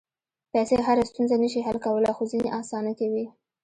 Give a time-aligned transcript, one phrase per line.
[0.51, 3.25] پېسې هره ستونزه نه شي حل کولی، خو ځینې اسانه کوي.